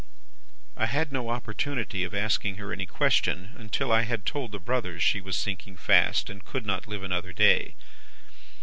"I 0.75 0.87
had 0.87 1.11
no 1.11 1.29
opportunity 1.29 2.03
of 2.03 2.15
asking 2.15 2.55
her 2.55 2.73
any 2.73 2.87
question, 2.87 3.53
until 3.55 3.91
I 3.91 4.01
had 4.01 4.25
told 4.25 4.51
the 4.51 4.57
brothers 4.57 5.03
she 5.03 5.21
was 5.21 5.37
sinking 5.37 5.77
fast, 5.77 6.27
and 6.27 6.43
could 6.43 6.65
not 6.65 6.87
live 6.87 7.03
another 7.03 7.33
day. 7.33 7.75